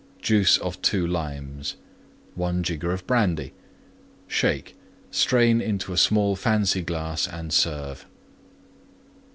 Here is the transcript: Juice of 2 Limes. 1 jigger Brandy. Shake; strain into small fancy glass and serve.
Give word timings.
Juice 0.19 0.57
of 0.57 0.81
2 0.81 1.05
Limes. 1.05 1.75
1 2.33 2.63
jigger 2.63 2.97
Brandy. 3.05 3.53
Shake; 4.25 4.75
strain 5.11 5.61
into 5.61 5.95
small 5.95 6.35
fancy 6.35 6.81
glass 6.81 7.27
and 7.27 7.53
serve. 7.53 8.07